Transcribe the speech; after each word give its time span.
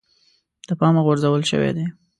د 0.67 0.69
پامه 0.79 1.01
غورځول 1.05 1.43
شوی 1.51 1.71
دی. 1.77 1.85